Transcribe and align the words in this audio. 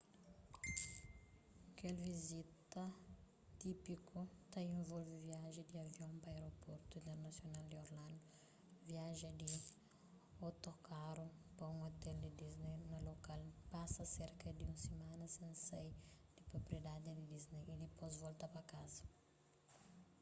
kel 1.77 1.97
vizita 2.09 2.83
típiku 3.61 4.19
ta 4.51 4.59
involve 4.77 5.15
viaja 5.27 5.63
di 5.69 5.75
avion 5.85 6.13
pa 6.21 6.27
aéroportu 6.31 6.91
internasional 6.99 7.63
di 7.69 7.75
orlando 7.85 8.25
viaja 8.89 9.29
di 9.41 9.51
otokaru 10.47 11.27
pa 11.57 11.63
un 11.73 11.79
ôtel 11.89 12.15
di 12.23 12.31
disney 12.41 12.77
na 12.91 12.97
lokal 13.09 13.41
pasa 13.73 14.03
serka 14.17 14.47
di 14.57 14.63
un 14.71 14.77
simana 14.85 15.25
sen 15.35 15.51
sai 15.67 15.89
di 16.35 16.41
propriedaddi 16.51 17.09
di 17.17 17.25
disney 17.33 17.61
y 17.71 17.73
dipôs 17.83 18.13
volta 18.23 18.45
pa 18.53 18.61
kaza 18.71 19.03